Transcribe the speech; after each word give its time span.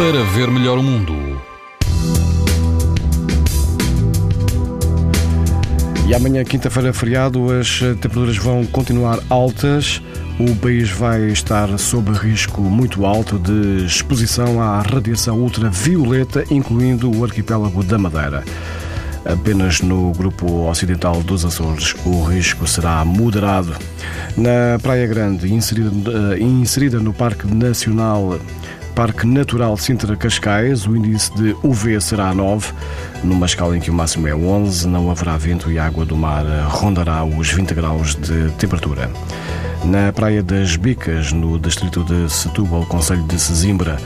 para 0.00 0.24
ver 0.24 0.50
melhor 0.50 0.78
o 0.78 0.82
mundo. 0.82 1.12
E 6.08 6.14
amanhã, 6.14 6.42
quinta-feira, 6.42 6.90
feriado, 6.90 7.52
as 7.52 7.80
temperaturas 7.80 8.38
vão 8.38 8.64
continuar 8.64 9.18
altas. 9.28 10.00
O 10.38 10.56
país 10.56 10.90
vai 10.90 11.24
estar 11.26 11.78
sob 11.78 12.12
risco 12.12 12.62
muito 12.62 13.04
alto 13.04 13.38
de 13.38 13.84
exposição 13.84 14.62
à 14.62 14.80
radiação 14.80 15.38
ultravioleta, 15.38 16.46
incluindo 16.50 17.14
o 17.14 17.22
arquipélago 17.22 17.84
da 17.84 17.98
Madeira. 17.98 18.42
Apenas 19.22 19.82
no 19.82 20.12
grupo 20.12 20.66
ocidental 20.66 21.22
dos 21.22 21.44
Açores 21.44 21.94
o 22.06 22.22
risco 22.22 22.66
será 22.66 23.04
moderado. 23.04 23.76
Na 24.34 24.78
Praia 24.80 25.06
Grande, 25.06 25.52
inserida, 25.52 25.90
eh, 26.10 26.38
inserida 26.42 26.98
no 26.98 27.12
Parque 27.12 27.46
Nacional 27.46 28.40
Parque 29.00 29.26
Natural 29.26 29.74
Sintra 29.78 30.14
Cascais, 30.14 30.86
o 30.86 30.94
índice 30.94 31.34
de 31.34 31.56
UV 31.62 31.98
será 32.02 32.34
9, 32.34 32.70
numa 33.24 33.46
escala 33.46 33.74
em 33.74 33.80
que 33.80 33.90
o 33.90 33.94
máximo 33.94 34.28
é 34.28 34.34
11, 34.34 34.86
não 34.86 35.10
haverá 35.10 35.38
vento 35.38 35.72
e 35.72 35.78
a 35.78 35.86
água 35.86 36.04
do 36.04 36.14
mar 36.14 36.44
rondará 36.68 37.24
os 37.24 37.50
20 37.50 37.72
graus 37.72 38.14
de 38.14 38.50
temperatura. 38.58 39.10
Na 39.82 40.12
Praia 40.12 40.42
das 40.42 40.76
Bicas, 40.76 41.32
no 41.32 41.58
distrito 41.58 42.04
de 42.04 42.30
Setúbal, 42.30 42.84
Conselho 42.84 43.22
de 43.22 43.40
Sesimbra, 43.40 43.96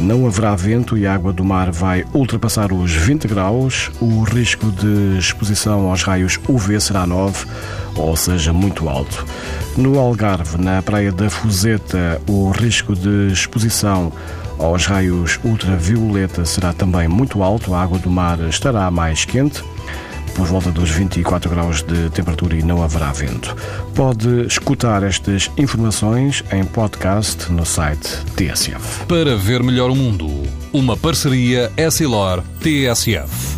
não 0.00 0.26
haverá 0.26 0.56
vento 0.56 0.96
e 0.96 1.06
a 1.06 1.12
água 1.12 1.30
do 1.30 1.44
mar 1.44 1.70
vai 1.70 2.06
ultrapassar 2.14 2.72
os 2.72 2.90
20 2.90 3.28
graus. 3.28 3.90
O 4.00 4.22
risco 4.22 4.72
de 4.72 5.18
exposição 5.18 5.90
aos 5.90 6.02
raios 6.02 6.40
UV 6.48 6.80
será 6.80 7.06
9, 7.06 7.44
ou 7.98 8.16
seja, 8.16 8.52
muito 8.52 8.88
alto. 8.88 9.26
No 9.76 9.98
Algarve, 9.98 10.56
na 10.58 10.82
Praia 10.82 11.12
da 11.12 11.28
Fuseta, 11.28 12.20
o 12.28 12.50
risco 12.50 12.94
de 12.94 13.32
exposição 13.32 14.12
aos 14.58 14.86
raios 14.86 15.38
ultravioleta 15.44 16.44
será 16.44 16.72
também 16.72 17.06
muito 17.06 17.42
alto, 17.42 17.74
a 17.74 17.82
água 17.82 17.98
do 17.98 18.10
mar 18.10 18.40
estará 18.48 18.90
mais 18.90 19.24
quente 19.24 19.62
por 20.38 20.46
volta 20.46 20.70
dos 20.70 20.88
24 20.90 21.50
graus 21.50 21.82
de 21.82 22.10
temperatura 22.10 22.56
e 22.56 22.62
não 22.62 22.80
haverá 22.82 23.10
vento. 23.12 23.56
Pode 23.92 24.46
escutar 24.46 25.02
estas 25.02 25.50
informações 25.56 26.44
em 26.52 26.64
podcast 26.64 27.50
no 27.50 27.66
site 27.66 28.24
TSF. 28.36 29.04
Para 29.06 29.36
ver 29.36 29.64
melhor 29.64 29.90
o 29.90 29.96
mundo, 29.96 30.28
uma 30.72 30.96
parceria 30.96 31.72
Essilor-TSF. 31.76 33.57